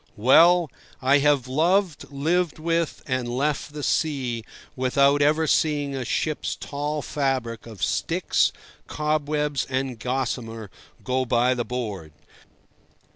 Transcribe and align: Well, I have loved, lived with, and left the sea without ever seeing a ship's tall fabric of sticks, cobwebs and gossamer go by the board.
Well, 0.17 0.71
I 0.99 1.19
have 1.19 1.47
loved, 1.47 2.09
lived 2.11 2.57
with, 2.57 3.03
and 3.05 3.27
left 3.29 3.71
the 3.71 3.83
sea 3.83 4.43
without 4.75 5.21
ever 5.21 5.45
seeing 5.45 5.93
a 5.95 6.03
ship's 6.03 6.55
tall 6.55 7.03
fabric 7.03 7.67
of 7.67 7.83
sticks, 7.83 8.51
cobwebs 8.87 9.67
and 9.69 9.99
gossamer 9.99 10.71
go 11.03 11.23
by 11.23 11.53
the 11.53 11.65
board. 11.65 12.13